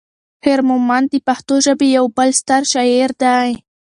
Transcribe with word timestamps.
حمید 0.45 0.61
مومند 0.69 1.07
د 1.11 1.15
پښتو 1.27 1.55
ژبې 1.65 1.87
یو 1.97 2.05
بل 2.17 2.29
ستر 2.39 2.61
شاعر 2.71 3.09
دی. 3.23 3.49